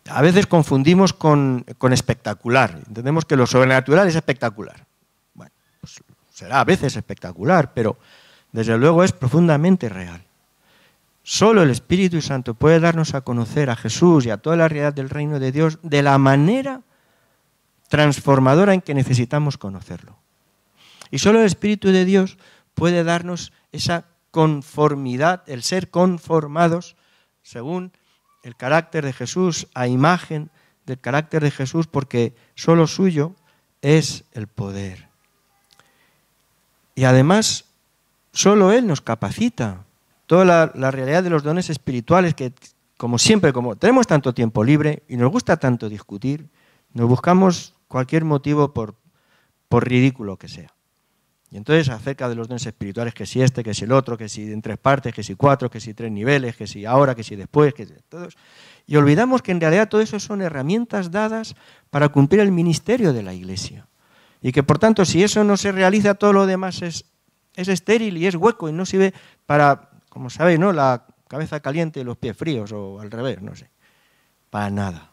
[0.10, 2.82] a veces confundimos con, espectacular.
[2.88, 4.86] Entendemos que lo sobrenatural es espectacular.
[5.34, 7.98] Bueno, pues será a veces espectacular, pero
[8.52, 10.24] desde luego es profundamente real.
[11.24, 14.94] Solo el Espíritu Santo puede darnos a conocer a Jesús y a toda la realidad
[14.94, 16.84] del reino de Dios de la manera
[17.90, 20.18] transformadora en que necesitamos conocerlo.
[21.12, 22.38] Y solo el Espíritu de Dios
[22.74, 26.96] puede darnos esa conformidad, el ser conformados
[27.44, 27.92] según
[28.44, 30.50] el carácter de Jesús, a imagen
[30.86, 33.36] del carácter de Jesús, porque solo suyo
[33.82, 35.08] es el poder.
[36.96, 37.66] Y además,
[38.38, 39.84] solo Él nos capacita.
[40.28, 42.54] Toda la, realidad de los dones espirituales que,
[42.98, 46.50] como siempre, como tenemos tanto tiempo libre y nos gusta tanto discutir,
[46.94, 48.96] nos buscamos cualquier motivo por,
[49.70, 50.72] por ridículo que sea.
[51.50, 54.28] Y entonces acerca de los dones espirituales, que si este, que si el otro, que
[54.28, 57.24] si en tres partes, que si cuatro, que si tres niveles, que si ahora, que
[57.24, 58.36] si después, que si todos.
[58.86, 61.56] Y olvidamos que en realidad todo eso son herramientas dadas
[61.90, 63.88] para cumplir el ministerio de la Iglesia.
[64.42, 67.06] Y que por tanto, si eso no se realiza, todo lo demás es,
[67.58, 69.14] es estéril y es hueco y no sirve
[69.46, 70.72] para, como sabéis, ¿no?
[70.72, 73.70] la cabeza caliente y los pies fríos, o al revés, no sé.
[74.50, 75.10] Para nada.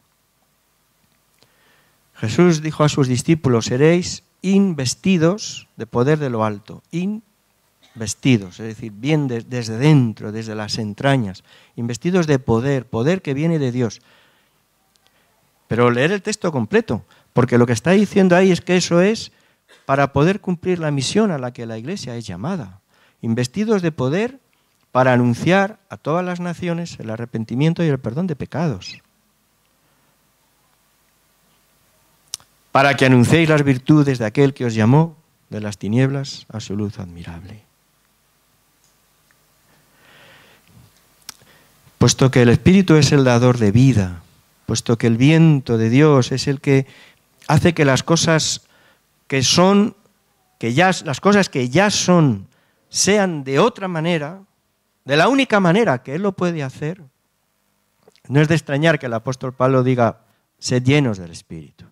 [2.14, 8.92] Jesús dijo a sus discípulos, seréis investidos de poder de lo alto, investidos, es decir,
[8.92, 11.42] bien desde dentro, desde las entrañas,
[11.74, 14.00] investidos de poder, poder que viene de Dios.
[15.66, 19.32] Pero leer el texto completo, porque lo que está diciendo ahí es que eso es
[19.86, 22.80] para poder cumplir la misión a la que la iglesia es llamada,
[23.20, 24.40] investidos de poder
[24.92, 29.02] para anunciar a todas las naciones el arrepentimiento y el perdón de pecados.
[32.74, 35.16] para que anunciéis las virtudes de aquel que os llamó
[35.48, 37.62] de las tinieblas a su luz admirable.
[41.98, 44.24] Puesto que el Espíritu es el dador de vida,
[44.66, 46.88] puesto que el viento de Dios es el que
[47.46, 48.62] hace que las cosas
[49.34, 49.96] que son,
[50.60, 52.46] que ya, las cosas que ya son,
[52.88, 54.42] sean de otra manera,
[55.04, 57.02] de la única manera que Él lo puede hacer,
[58.28, 60.20] no es de extrañar que el apóstol Pablo diga,
[60.60, 61.84] sed llenos del Espíritu.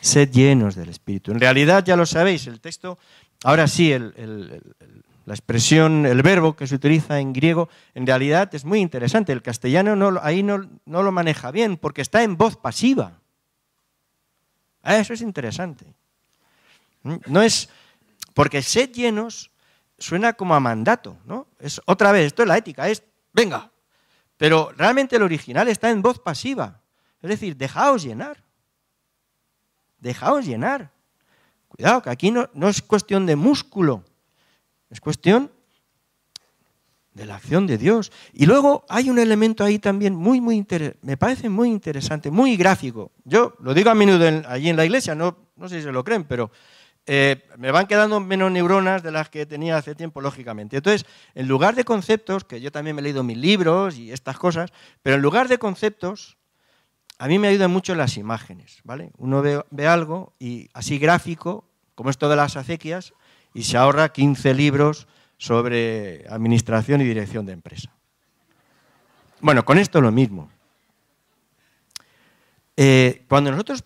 [0.00, 1.32] Sed llenos del Espíritu.
[1.32, 2.96] En realidad, ya lo sabéis, el texto,
[3.42, 8.78] ahora sí, la expresión, el verbo que se utiliza en griego, en realidad es muy
[8.78, 9.32] interesante.
[9.32, 13.18] El castellano no, ahí no, lo maneja bien porque está en voz pasiva.
[14.86, 15.84] Ah, eso es interesante.
[17.02, 17.16] ¿Mm?
[17.26, 17.68] No es,
[18.34, 19.50] porque sed llenos
[19.98, 21.46] suena como a mandato, ¿no?
[21.58, 23.70] Es otra vez, esto es la ética, es venga.
[24.36, 26.80] Pero realmente el original está en voz pasiva.
[27.22, 28.46] Es decir, dejaos llenar
[30.06, 30.90] dejaos llenar.
[31.68, 34.04] Cuidado, que aquí no, es cuestión de músculo,
[34.88, 35.50] es cuestión
[37.16, 38.12] de la acción de Dios.
[38.34, 42.56] Y luego hay un elemento ahí también muy, muy interesante, me parece muy interesante, muy
[42.56, 43.10] gráfico.
[43.24, 46.04] Yo lo digo a menudo allí en la iglesia, no, no sé si se lo
[46.04, 46.50] creen, pero
[47.06, 50.76] eh, me van quedando menos neuronas de las que tenía hace tiempo, lógicamente.
[50.76, 54.36] Entonces, en lugar de conceptos, que yo también me he leído mis libros y estas
[54.38, 54.70] cosas,
[55.02, 56.36] pero en lugar de conceptos,
[57.18, 59.10] a mí me ayudan mucho las imágenes, ¿vale?
[59.16, 63.14] Uno ve, algo y así gráfico, como esto de las acequias,
[63.54, 67.90] y se ahorra 15 libros sobre administración y dirección de empresa.
[69.40, 70.50] Bueno, con esto lo mismo.
[72.76, 73.84] Eh, cuando nosotros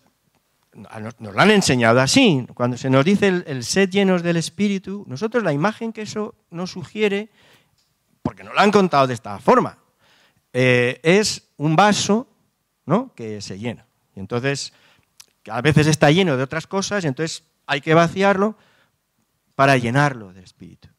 [0.73, 5.43] nos, lo han enseñado así, cuando se nos dice el, sed llenos del Espíritu, nosotros
[5.43, 7.29] la imagen que eso nos sugiere,
[8.21, 9.77] porque nos lo han contado de esta forma,
[10.53, 12.27] eh, es un vaso
[13.15, 13.85] que se llena.
[14.15, 14.73] Y entonces,
[15.49, 18.57] a veces está lleno de otras cosas y entonces hay que vaciarlo
[19.55, 20.89] para llenarlo del Espíritu.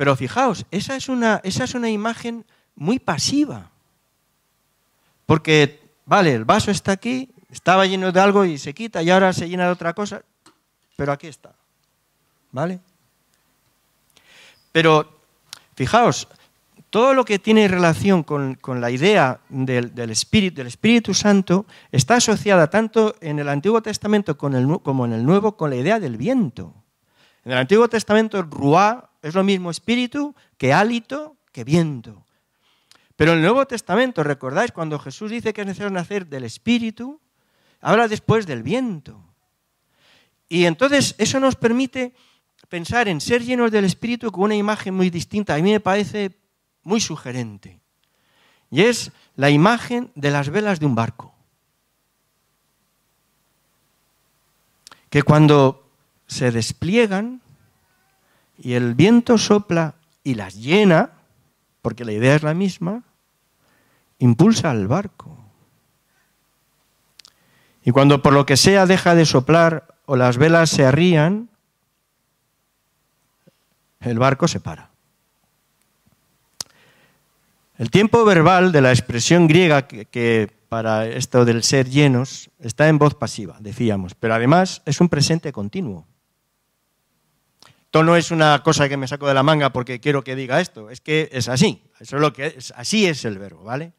[0.00, 3.70] Pero fijaos, esa es una, esa es una imagen muy pasiva.
[5.26, 9.34] Porque, vale, el vaso está aquí, estaba lleno de algo y se quita y ahora
[9.34, 10.22] se llena de otra cosa,
[10.96, 11.52] pero aquí está.
[12.50, 12.80] ¿Vale?
[14.72, 15.20] Pero,
[15.74, 16.28] fijaos,
[16.88, 22.70] todo lo que tiene relación con, la idea del, Espíritu, del Espíritu Santo está asociada
[22.70, 26.72] tanto en el Antiguo Testamento como en el Nuevo con la idea del viento.
[27.44, 32.24] En el Antiguo Testamento, ruá es lo mismo espíritu que hálito que viento.
[33.16, 37.20] Pero en el Nuevo Testamento, recordáis, cuando Jesús dice que es necesario nacer del espíritu,
[37.80, 39.22] habla después del viento.
[40.48, 42.14] Y entonces eso nos permite
[42.68, 45.54] pensar en ser llenos del espíritu con una imagen muy distinta.
[45.54, 46.38] A mí me parece
[46.82, 47.80] muy sugerente.
[48.70, 51.34] Y es la imagen de las velas de un barco.
[55.10, 55.90] Que cuando
[56.26, 57.42] se despliegan
[58.62, 61.10] y el viento sopla y las llena,
[61.82, 63.02] porque la idea es la misma,
[64.18, 65.36] impulsa al barco.
[67.82, 71.48] Y cuando por lo que sea deja de soplar o las velas se arrían,
[74.00, 74.90] el barco se para.
[77.78, 82.98] El tiempo verbal de la expresión griega que, para esto del ser llenos está en
[82.98, 86.06] voz pasiva, decíamos, pero además es un presente continuo.
[87.90, 90.60] Esto no es una cosa que me saco de la manga porque quiero que diga
[90.60, 93.94] esto, es que es así, eso es lo que es, así es el verbo, ¿vale?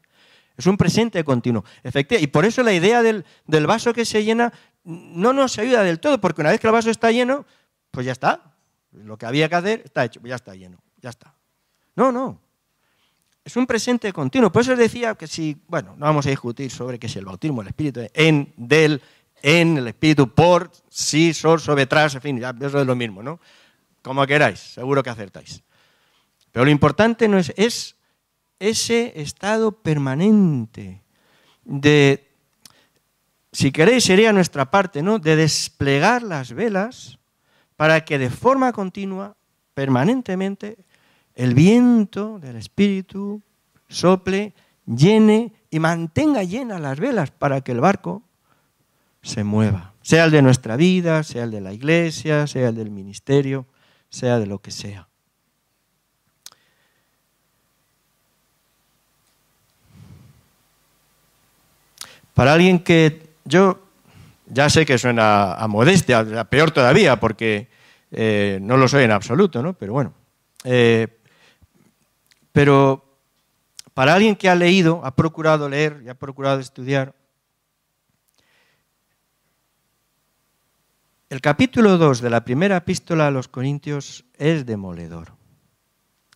[0.55, 1.65] Es un presente continuo.
[1.83, 4.53] y por eso la idea del, del vaso que se llena
[4.85, 7.45] no nos ayuda del todo, porque una vez que el vaso está lleno,
[7.91, 8.55] pues ya está.
[8.93, 11.35] Lo que había que hacer está hecho, ya está lleno, ya está.
[11.97, 12.39] No, no.
[13.43, 14.53] Es un presente continuo.
[14.53, 17.25] Por eso os decía que si, bueno, no vamos a discutir sobre qué es el
[17.25, 19.01] bautismo, el Espíritu, en, del,
[19.41, 23.21] en, el Espíritu, por, sí, sobre, sobre, tras, en fin, ya, eso es lo mismo,
[23.21, 23.41] ¿no?
[24.01, 25.63] Como queráis, seguro que acertáis.
[26.51, 27.95] Pero lo importante no es, es
[28.59, 31.01] ese estado permanente
[31.63, 32.27] de,
[33.51, 35.19] si queréis, sería nuestra parte, ¿no?
[35.19, 37.19] De desplegar las velas
[37.75, 39.35] para que de forma continua,
[39.73, 40.77] permanentemente,
[41.33, 43.41] el viento del Espíritu
[43.87, 44.53] sople,
[44.85, 48.23] llene y mantenga llenas las velas para que el barco
[49.21, 52.91] se mueva, sea el de nuestra vida, sea el de la iglesia, sea el del
[52.91, 53.65] ministerio,
[54.11, 55.07] sea de lo que sea.
[62.35, 63.79] Para alguien que yo
[64.47, 67.67] ya sé que suena a modestia, peor todavía, porque
[68.11, 69.73] eh, no lo soy en absoluto, ¿no?
[69.73, 70.13] Pero bueno.
[70.63, 71.07] Eh,
[72.51, 73.05] pero
[73.93, 77.13] para alguien que ha leído, ha procurado leer y ha procurado estudiar,
[81.31, 85.31] el capítulo 2 de la primera epístola a los Corintios es demoledor.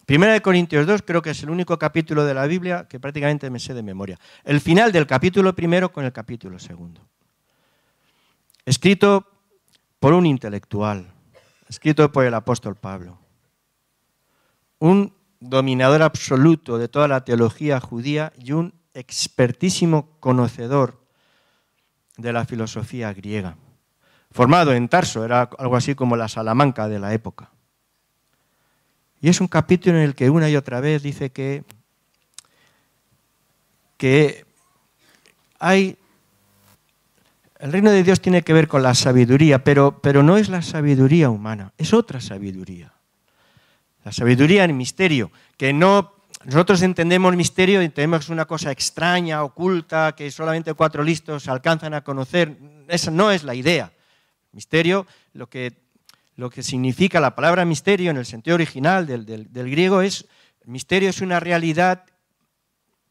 [0.06, 3.50] Primera de Corintios 2 creo que es el único capítulo de la Biblia que prácticamente
[3.50, 4.18] me sé de memoria.
[4.46, 7.02] El final del capítulo primero con el capítulo segundo
[8.64, 9.28] escrito
[10.00, 11.12] por un intelectual,
[11.68, 13.20] escrito por el apóstol Pablo,
[14.80, 21.04] un dominador absoluto de toda la teología judía y un expertísimo conocedor
[22.16, 23.58] de la filosofía griega.
[24.36, 27.52] Formado en Tarso, era algo así como la Salamanca de la época.
[29.22, 31.64] Y es un capítulo en el que una y otra vez dice que,
[33.96, 34.44] que
[35.58, 35.98] hay
[37.60, 40.62] el reino de Dios tiene que ver con la sabiduría, pero, pero no es la
[40.62, 42.92] sabiduría humana, es otra sabiduría.
[44.04, 46.12] La sabiduría en misterio, que no
[46.44, 52.58] nosotros entendemos misterio entendemos una cosa extraña, oculta, que solamente cuatro listos alcanzan a conocer.
[52.90, 53.94] Esa no es la idea.
[54.56, 55.74] Misterio, lo que,
[56.36, 60.28] lo que significa la palabra misterio en el sentido original del, del griego es,
[60.64, 62.06] misterio es una realidad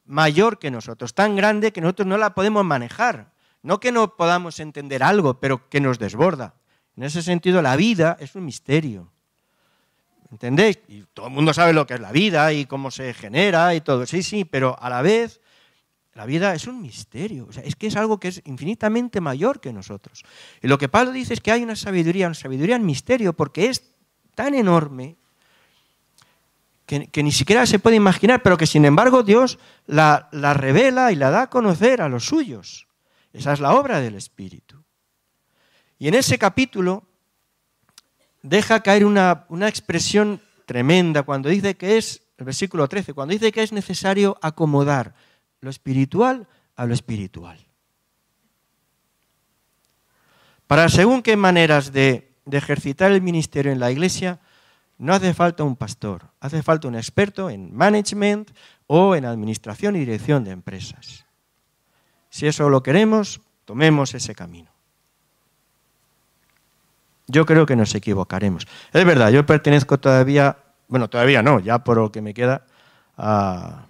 [0.07, 3.33] mayor que nosotros, tan grande que nosotros no la podemos manejar.
[3.63, 6.55] No que no podamos entender algo, pero que nos desborda.
[6.97, 9.11] En ese sentido, la vida es un misterio.
[10.31, 10.81] ¿Entendéis?
[10.89, 13.81] Y todo el mundo sabe lo que es la vida y cómo se genera y
[13.81, 14.05] todo.
[14.05, 15.41] Sí, sí, pero a la vez
[16.15, 17.49] la vida es un misterio.
[17.63, 20.25] es que es algo que es infinitamente mayor que nosotros.
[20.63, 23.69] Y lo que Pablo dice es que hay una sabiduría, una sabiduría en misterio, porque
[23.69, 23.83] es
[24.35, 25.17] tan enorme
[26.87, 31.17] que, ni siquiera se puede imaginar, pero que sin embargo Dios la, la revela y
[31.17, 32.87] la da a conocer a los suyos.
[33.33, 34.85] Esa es la obra del Espíritu.
[35.99, 37.05] Y en ese capítulo
[38.43, 43.63] deja caer una, expresión tremenda cuando dice que es, el versículo 13, cuando dice que
[43.63, 45.15] es necesario acomodar
[45.65, 46.47] lo espiritual
[46.77, 47.59] a lo espiritual.
[50.67, 54.41] Para según qué maneras de, ejercitar el ministerio en la iglesia,
[54.99, 58.51] no hace falta un pastor, hace falta un experto en management
[58.87, 61.25] o en administración y dirección de empresas.
[62.29, 64.71] Si eso lo queremos, tomemos ese camino.
[67.27, 68.67] Yo creo que nos equivocaremos.
[68.93, 70.59] Es verdad, yo pertenezco todavía,
[70.89, 72.67] bueno, todavía no, ya por lo que me queda,
[73.17, 73.87] a,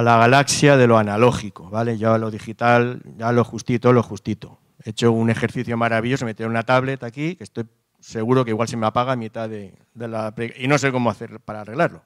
[0.00, 1.98] la galaxia de lo analógico, ¿vale?
[1.98, 4.58] Yo a lo digital, ya lo justito, lo justito.
[4.84, 7.66] He hecho un ejercicio maravilloso, meter una tablet aquí, que estoy
[8.00, 10.34] seguro que igual se me apaga a mitad de, de la...
[10.56, 12.02] y no sé cómo hacer para arreglarlo.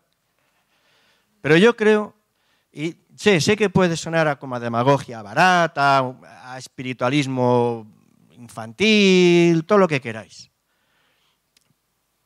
[1.40, 2.14] Pero yo creo,
[2.72, 5.98] y sé, sé que puede sonar a como a demagogia barata,
[6.42, 7.86] a espiritualismo
[8.32, 10.50] infantil, todo lo que queráis.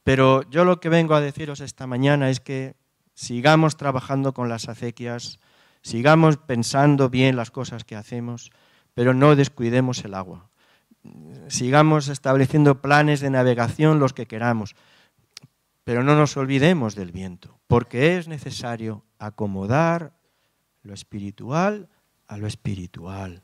[0.02, 2.74] Pero yo lo que vengo a deciros esta mañana es que
[3.14, 5.38] sigamos trabajando con las acequias,
[5.82, 8.50] sigamos pensando bien las cosas que hacemos,
[8.94, 10.48] pero no descuidemos el agua.
[11.48, 14.76] Sigamos estableciendo planes de navegación los que queramos,
[15.84, 20.12] pero no nos olvidemos del viento, porque es necesario acomodar
[20.82, 21.88] lo espiritual
[22.28, 23.42] a lo espiritual.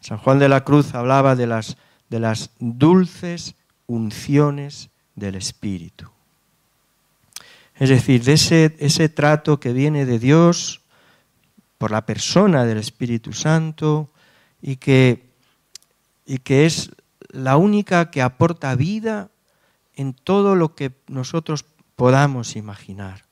[0.00, 1.76] San Juan de la Cruz hablaba de las,
[2.58, 3.54] dulces
[3.86, 6.10] unciones del Espíritu.
[7.74, 10.80] Es decir, de ese trato que viene de Dios
[11.80, 14.10] por la persona del Espíritu Santo
[14.60, 15.30] y que,
[16.26, 16.90] y que es
[17.30, 19.30] la única que aporta vida
[19.94, 21.64] en todo lo que nosotros
[21.96, 23.24] podamos imaginar.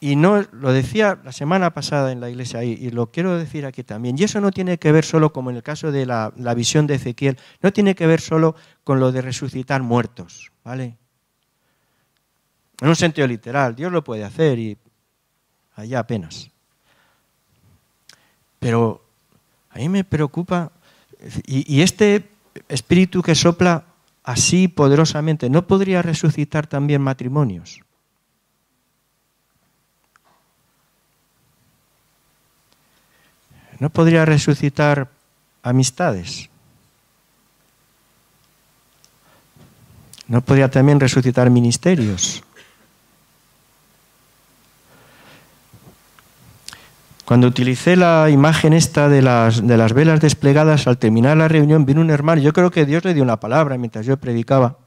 [0.00, 3.66] Y no, lo decía la semana pasada en la iglesia y, y lo quiero decir
[3.66, 4.18] aquí también.
[4.18, 6.88] Y eso no tiene que ver solo, como en el caso de la, la, visión
[6.88, 10.98] de Ezequiel, no tiene que ver solo con lo de resucitar muertos, ¿vale?
[12.80, 14.76] En un sentido literal, Dios lo puede hacer y
[15.76, 16.51] allá apenas.
[18.62, 19.02] Pero
[19.70, 20.70] a mí me preocupa,
[21.44, 22.30] y, y este
[22.68, 23.82] espíritu que sopla
[24.22, 27.80] así poderosamente, ¿no podría resucitar también matrimonios?
[33.80, 35.10] ¿No podría resucitar
[35.64, 36.48] amistades?
[40.28, 42.44] ¿No podría también resucitar ministerios?
[47.24, 51.86] Cuando utilicé la imagen esta de las, de las velas desplegadas, al terminar la reunión
[51.86, 54.78] vino un hermano, yo creo que Dios le dio una palabra mientras yo predicaba,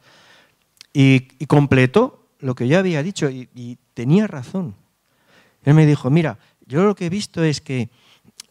[0.93, 4.75] y, completó lo que yo había dicho, y, y tenía razón.
[5.63, 7.89] Él me dijo, mira, yo lo que he visto es que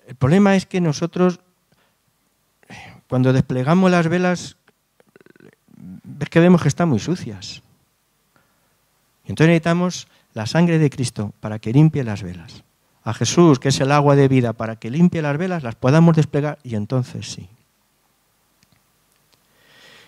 [0.06, 1.40] el problema es que nosotros,
[3.08, 4.56] cuando desplegamos las velas,
[6.20, 7.62] es que vemos que están muy sucias.
[9.24, 12.63] Entonces necesitamos la sangre de Cristo para que limpie las velas.
[13.04, 16.16] A Jesús, que es el agua de vida, para que limpie las velas, las podamos
[16.16, 17.48] desplegar y entonces sí.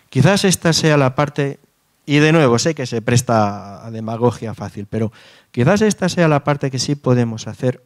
[0.09, 1.61] Quizás esta sea la parte,
[2.07, 5.13] y de nuevo sé que se presta a demagogia fácil, pero
[5.51, 7.83] quizás esta sea la parte que sí podemos hacer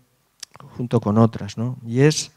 [0.77, 1.77] junto con otras, ¿no?
[1.85, 2.31] Y es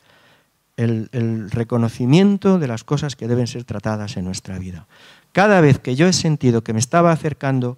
[0.77, 4.87] el, el, reconocimiento de las cosas que deben ser tratadas en nuestra vida.
[5.31, 7.77] Cada vez que yo he sentido que me estaba acercando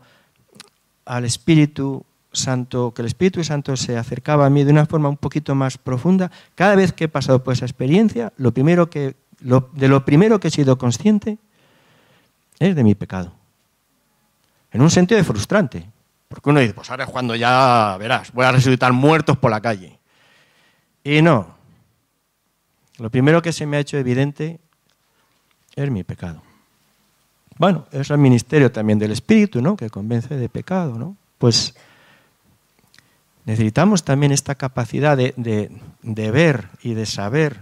[1.04, 2.06] al Espíritu
[2.36, 5.78] Santo, que el Espíritu Santo se acercaba a mí de una forma un poquito más
[5.78, 10.40] profunda, cada vez que he pasado por esa experiencia, lo primero que, de lo primero
[10.40, 11.38] que he sido consciente
[12.60, 13.34] es de mi pecado.
[14.72, 15.90] En un sentido frustrante.
[16.28, 19.62] Porque uno dice, pues ahora es cuando ya verás, voy a resucitar muertos por la
[19.62, 20.00] calle.
[21.04, 21.56] Y no.
[22.98, 24.60] Lo primero que se me ha hecho evidente
[25.76, 26.42] es mi pecado.
[27.58, 29.78] Bueno, es el ministerio también del Espíritu, ¿no?
[29.78, 31.16] Que convence de pecado, ¿no?
[31.38, 31.76] Pues
[33.46, 35.72] necesitamos también esta capacidad de, de,
[36.02, 37.60] de ver y de saber,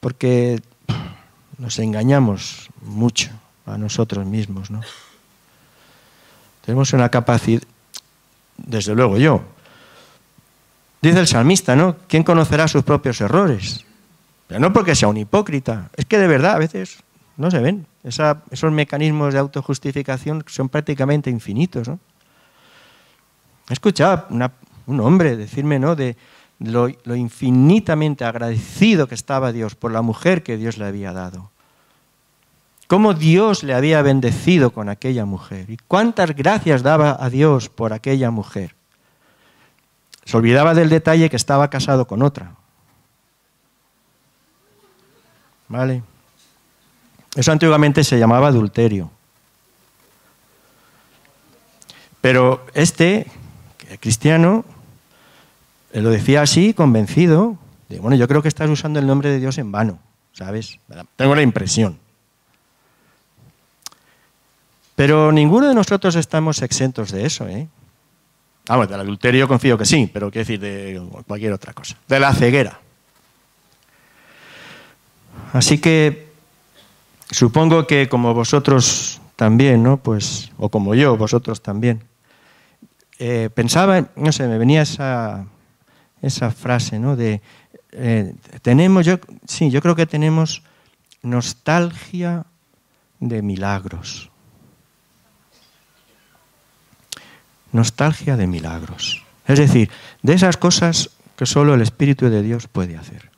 [0.00, 0.60] porque
[1.58, 3.30] nos engañamos mucho
[3.66, 4.80] a nosotros mismos, ¿no?
[6.64, 7.62] Tenemos una capacidad,
[8.56, 9.42] desde luego yo,
[11.02, 11.96] Dice el salmista, ¿no?
[12.08, 13.84] ¿Quién conocerá sus propios errores?
[14.50, 16.98] No porque sea un hipócrita, es que de verdad a veces
[17.36, 17.86] no se ven.
[18.04, 21.98] Esos mecanismos de autojustificación son prácticamente infinitos, ¿no?
[23.70, 24.52] He escuchado una,
[24.86, 25.94] un hombre decirme, ¿no?
[25.94, 26.16] De
[26.58, 31.50] lo, lo infinitamente agradecido que estaba Dios por la mujer que Dios le había dado.
[32.88, 37.92] Cómo Dios le había bendecido con aquella mujer y cuántas gracias daba a Dios por
[37.92, 38.74] aquella mujer.
[40.24, 42.56] Se olvidaba del detalle que estaba casado con otra.
[45.68, 46.02] ¿Vale?
[47.36, 49.12] Eso antiguamente se llamaba adulterio.
[52.20, 53.30] Pero este,
[53.98, 54.64] cristiano,
[55.92, 57.56] lo decía así, convencido,
[57.88, 59.98] de, bueno, yo creo que estás usando el nombre de Dios en vano,
[60.32, 60.78] ¿sabes?
[61.16, 61.98] Tengo la impresión.
[64.94, 67.68] Pero ninguno de nosotros estamos exentos de eso, ¿eh?
[68.66, 71.96] Vamos, del adulterio confío que sí, pero quiero decir de cualquier otra cosa.
[72.06, 72.78] De la ceguera.
[75.52, 76.30] Así que
[77.30, 79.96] supongo que como vosotros también, ¿no?
[79.96, 82.02] Pues, o como yo, vosotros también.
[83.22, 85.44] Eh, pensaba, no sé, me venía esa,
[86.22, 87.16] esa frase, ¿no?
[87.16, 87.42] De,
[87.92, 90.62] eh, tenemos, yo, sí, yo creo que tenemos
[91.20, 92.46] nostalgia
[93.18, 94.30] de milagros.
[97.72, 99.22] Nostalgia de milagros.
[99.46, 99.90] Es decir,
[100.22, 103.29] de esas cosas que solo el Espíritu de Dios puede hacer.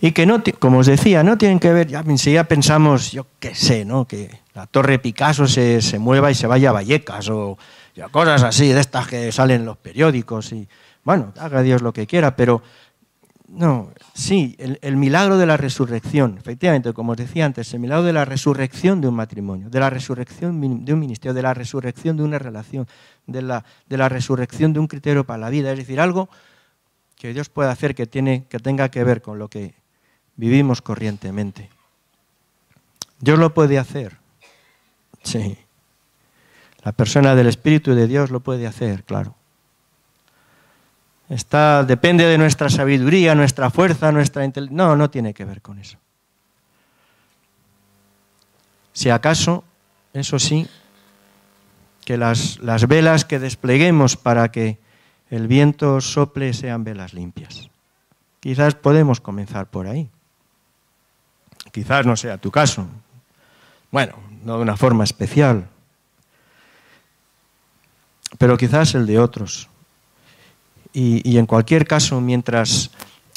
[0.00, 3.54] Y que no, como os decía, no tienen que ver, ya enseguida pensamos, yo qué
[3.54, 4.06] sé, ¿no?
[4.06, 7.56] Que la torre Picasso se, se mueva y se vaya a Vallecas o
[8.10, 10.68] cosas así, de estas que salen en los periódicos y,
[11.02, 12.62] bueno, haga Dios lo que quiera, pero
[13.48, 18.12] no, sí, el, milagro de la resurrección, efectivamente, como os decía antes, el milagro de
[18.12, 22.24] la resurrección de un matrimonio, de la resurrección de un ministerio, de la resurrección de
[22.24, 22.88] una relación,
[23.26, 26.28] de la, de la resurrección de un criterio para la vida, es decir, algo
[27.14, 29.74] que Dios puede hacer que, tiene, que tenga que ver con lo que
[30.36, 31.70] vivimos corrientemente.
[33.18, 34.18] Dios lo puede hacer,
[35.22, 35.58] sí.
[36.82, 39.34] La persona del Espíritu de Dios lo puede hacer, claro.
[41.28, 44.86] Depende de nuestra sabiduría, nuestra fuerza, nuestra inteligencia.
[44.86, 45.98] No, no tiene que ver con eso.
[48.92, 49.64] Si acaso,
[50.12, 50.68] eso sí,
[52.04, 54.78] que las velas que despleguemos para que
[55.28, 57.68] el viento sople sean velas limpias.
[58.38, 60.08] Quizás podemos comenzar por ahí.
[61.76, 62.86] Quizás no sea tu caso.
[63.90, 64.14] Bueno,
[64.44, 65.68] no de una forma especial,
[68.38, 69.68] pero quizás el de otros.
[70.94, 72.92] Y, en cualquier caso, mientras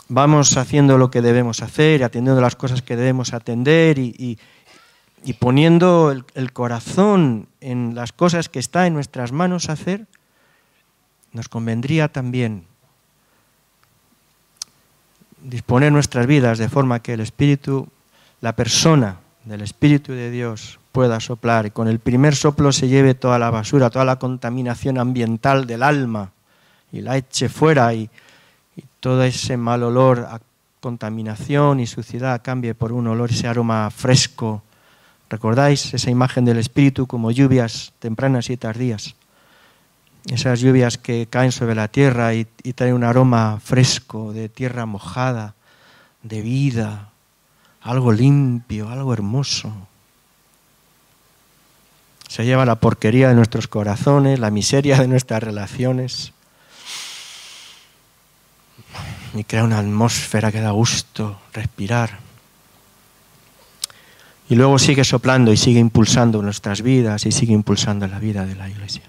[0.07, 4.37] vamos haciendo lo que debemos hacer, atendiendo las cosas que debemos atender y,
[5.37, 10.07] poniendo el, corazón en las cosas que está en nuestras manos hacer,
[11.33, 12.63] nos convendría también
[15.43, 17.89] disponer nuestras vidas de forma que el Espíritu,
[18.41, 23.13] la persona del Espíritu de Dios pueda soplar y con el primer soplo se lleve
[23.15, 26.31] toda la basura, toda la contaminación ambiental del alma
[26.91, 28.09] y la eche fuera y,
[29.01, 30.39] todo ese mal olor a
[30.79, 34.61] contaminación y suciedad cambie por un olor, ese aroma fresco.
[35.29, 39.15] ¿Recordáis esa imagen del Espíritu como lluvias tempranas y tardías?
[40.27, 44.85] Esas lluvias que caen sobre la tierra y, y traen un aroma fresco de tierra
[44.85, 45.55] mojada,
[46.23, 47.08] de vida,
[47.89, 49.71] algo limpio, algo hermoso.
[52.27, 56.33] Se lleva la porquería de nuestros corazones, la miseria de nuestras relaciones
[59.33, 62.19] y crea una atmósfera que da gusto respirar.
[64.49, 68.55] Y luego sigue soplando y sigue impulsando nuestras vidas y sigue impulsando la vida de
[68.55, 69.08] la iglesia.